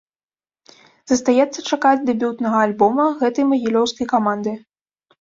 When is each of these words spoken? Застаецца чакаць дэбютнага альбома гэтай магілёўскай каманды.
Застаецца 1.11 1.59
чакаць 1.71 2.05
дэбютнага 2.09 2.57
альбома 2.71 3.09
гэтай 3.23 3.49
магілёўскай 3.55 4.13
каманды. 4.17 4.61